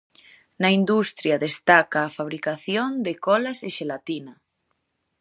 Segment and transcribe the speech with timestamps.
[0.61, 4.33] Na industria destaca a fabricación de colas e xelatina.